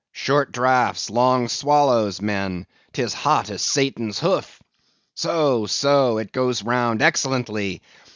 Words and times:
Short 0.13 0.51
draughts—long 0.51 1.47
swallows, 1.49 2.23
men; 2.23 2.65
'tis 2.91 3.13
hot 3.13 3.51
as 3.51 3.61
Satan's 3.61 4.17
hoof. 4.17 4.59
So, 5.13 5.67
so; 5.67 6.17
it 6.17 6.31
goes 6.31 6.63
round 6.63 7.03
excellently. 7.03 7.83